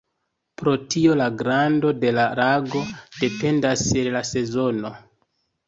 [0.61, 2.83] Pro tio la grando de la lago
[3.21, 4.95] dependas el la sezono.